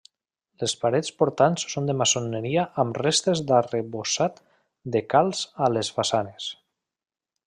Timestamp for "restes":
3.03-3.45